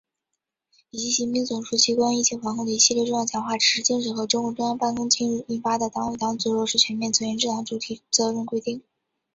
[0.89, 8.79] 以及习近平总书记关于疫情防控的一系列重要讲话、指示精神和中共中央办公厅近日印发的《党委（党组）落实全面从严治党主体责任规定》